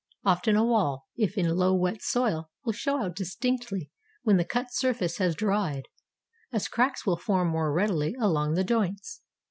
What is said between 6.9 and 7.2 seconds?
will